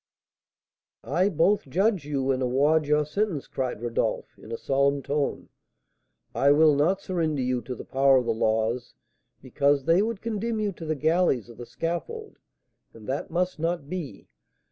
[1.03, 5.49] "I both judge you and award your sentence," cried Rodolph, in a solemn tone.
[6.33, 8.95] "I will not surrender you to the power of the laws,
[9.43, 12.39] because they would condemn you to the galleys or the scaffold;
[12.95, 14.27] and that must not be.